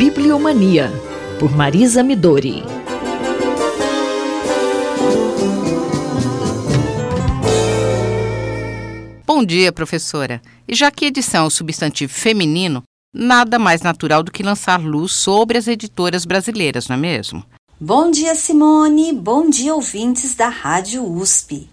[0.00, 0.90] Bibliomania,
[1.38, 2.62] por Marisa Midori.
[9.26, 10.40] Bom dia, professora.
[10.66, 12.82] E já que edição é um substantivo feminino,
[13.12, 17.44] nada mais natural do que lançar luz sobre as editoras brasileiras, não é mesmo?
[17.78, 19.12] Bom dia, Simone.
[19.12, 21.68] Bom dia, ouvintes da Rádio USP.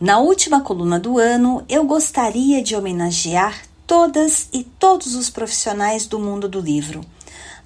[0.00, 6.18] Na última coluna do ano, eu gostaria de homenagear todas e todos os profissionais do
[6.18, 7.02] mundo do livro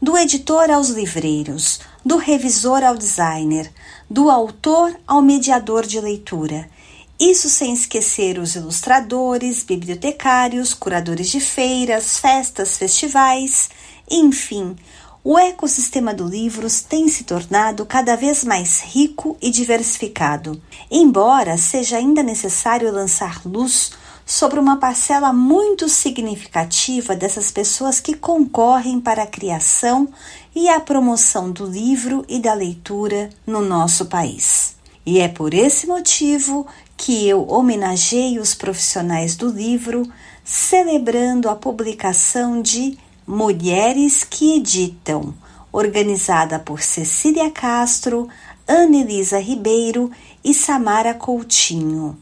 [0.01, 3.71] do editor aos livreiros, do revisor ao designer,
[4.09, 6.68] do autor ao mediador de leitura.
[7.18, 13.68] Isso sem esquecer os ilustradores, bibliotecários, curadores de feiras, festas, festivais,
[14.11, 14.75] enfim,
[15.23, 21.98] o ecossistema do livros tem se tornado cada vez mais rico e diversificado, embora seja
[21.98, 23.93] ainda necessário lançar luz
[24.30, 30.08] sobre uma parcela muito significativa dessas pessoas que concorrem para a criação
[30.54, 34.77] e a promoção do livro e da leitura no nosso país.
[35.05, 36.64] E é por esse motivo
[36.97, 40.09] que eu homenageio os profissionais do livro,
[40.44, 45.34] celebrando a publicação de Mulheres que Editam,
[45.72, 48.28] organizada por Cecília Castro,
[48.69, 50.09] Anelisa Ribeiro
[50.44, 52.17] e Samara Coutinho.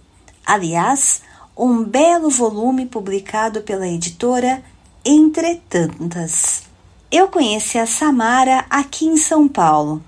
[0.46, 1.20] Aliás,
[1.58, 4.62] um belo volume publicado pela editora
[5.04, 6.62] Entretantas.
[7.10, 10.00] Eu conheci a Samara aqui em São Paulo.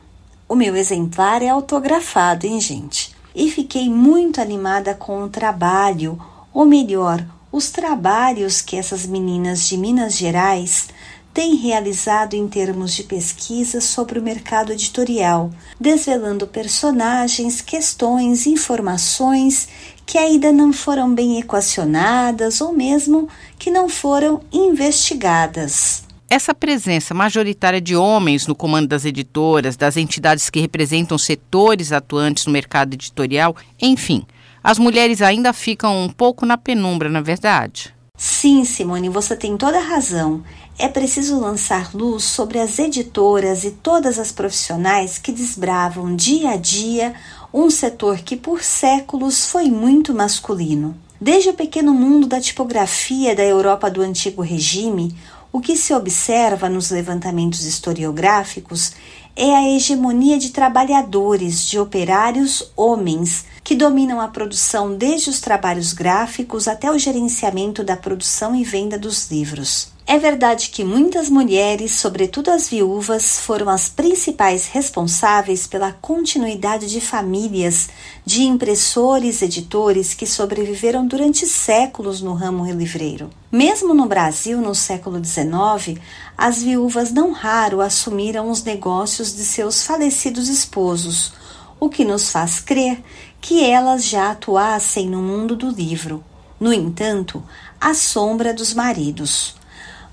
[0.48, 3.16] O meu exemplar é autografado, hein, gente?
[3.34, 6.20] E fiquei muito animada com o trabalho,
[6.54, 10.88] ou melhor, os trabalhos que essas meninas de Minas Gerais
[11.32, 19.68] têm realizado em termos de pesquisa sobre o mercado editorial, desvelando personagens, questões, informações
[20.04, 26.02] que ainda não foram bem equacionadas ou mesmo que não foram investigadas.
[26.28, 32.46] Essa presença majoritária de homens no comando das editoras, das entidades que representam setores atuantes
[32.46, 34.24] no mercado editorial, enfim,
[34.62, 37.94] as mulheres ainda ficam um pouco na penumbra, na verdade.
[38.22, 40.44] Sim, Simone, você tem toda a razão.
[40.78, 46.56] É preciso lançar luz sobre as editoras e todas as profissionais que desbravam dia a
[46.56, 47.14] dia
[47.50, 50.94] um setor que por séculos foi muito masculino.
[51.19, 55.16] Desde o pequeno mundo da tipografia da Europa do antigo regime,
[55.50, 58.92] o que se observa nos levantamentos historiográficos
[59.34, 65.92] é a hegemonia de trabalhadores, de operários homens, que dominam a produção desde os trabalhos
[65.92, 69.92] gráficos até o gerenciamento da produção e venda dos livros.
[70.04, 77.00] É verdade que muitas mulheres, sobretudo as viúvas, foram as principais responsáveis pela continuidade de
[77.00, 77.91] famílias
[78.26, 83.31] de impressores editores que sobreviveram durante séculos no ramo livreiro.
[83.52, 86.00] Mesmo no Brasil, no século XIX,
[86.37, 91.32] as viúvas não raro assumiram os negócios de seus falecidos esposos,
[91.78, 93.02] o que nos faz crer
[93.40, 96.22] que elas já atuassem no mundo do livro.
[96.58, 97.42] No entanto,
[97.80, 99.54] à sombra dos maridos.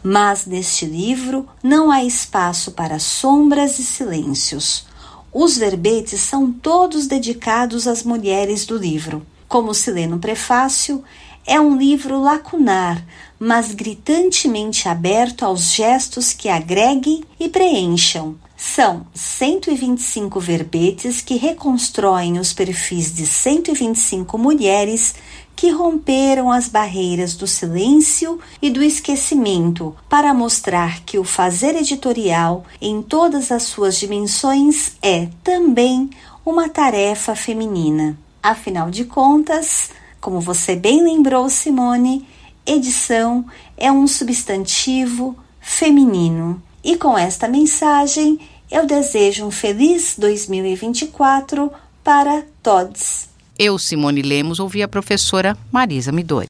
[0.02, 4.86] Mas neste livro não há espaço para sombras e silêncios.
[5.34, 9.26] Os verbetes são todos dedicados às mulheres do livro.
[9.48, 11.04] Como se lê no prefácio,
[11.48, 13.02] é um livro lacunar,
[13.40, 18.36] mas gritantemente aberto aos gestos que agreguem e preencham.
[18.58, 25.16] São 125 verbetes que reconstroem os perfis de 125 mulheres
[25.56, 32.64] que romperam as barreiras do silêncio e do esquecimento para mostrar que o fazer editorial,
[32.82, 36.10] em todas as suas dimensões, é também
[36.46, 38.18] uma tarefa feminina.
[38.42, 42.26] Afinal de contas, como você bem lembrou, Simone,
[42.66, 43.46] edição
[43.78, 46.62] é um substantivo feminino.
[46.84, 48.40] E com esta mensagem,
[48.72, 51.72] eu desejo um feliz 2024
[52.04, 53.28] para todos.
[53.58, 56.48] Eu, Simone Lemos, ouvi a professora Marisa Midori.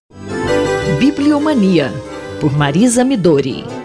[1.00, 1.92] Bibliomania,
[2.40, 3.77] por Marisa Midori.